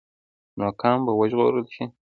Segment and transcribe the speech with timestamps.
[0.57, 1.83] نو قام به وژغورل شي.